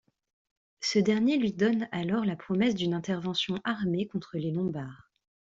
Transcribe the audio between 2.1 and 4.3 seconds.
la promesse d'une intervention armée